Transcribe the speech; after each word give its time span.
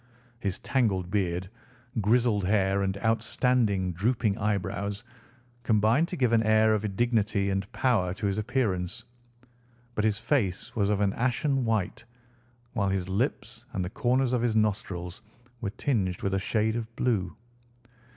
His 0.39 0.57
tangled 0.57 1.11
beard, 1.11 1.47
grizzled 2.01 2.43
hair, 2.45 2.81
and 2.81 2.97
outstanding, 3.05 3.93
drooping 3.93 4.35
eyebrows 4.39 5.03
combined 5.61 6.07
to 6.07 6.15
give 6.15 6.33
an 6.33 6.41
air 6.41 6.73
of 6.73 6.95
dignity 6.95 7.51
and 7.51 7.71
power 7.71 8.11
to 8.15 8.25
his 8.25 8.39
appearance, 8.39 9.03
but 9.93 10.03
his 10.03 10.17
face 10.17 10.75
was 10.75 10.89
of 10.89 11.01
an 11.01 11.13
ashen 11.13 11.65
white, 11.65 12.03
while 12.73 12.89
his 12.89 13.09
lips 13.09 13.65
and 13.73 13.85
the 13.85 13.91
corners 13.91 14.33
of 14.33 14.41
his 14.41 14.55
nostrils 14.55 15.21
were 15.61 15.69
tinged 15.69 16.23
with 16.23 16.33
a 16.33 16.39
shade 16.39 16.75
of 16.75 16.95
blue. 16.95 17.35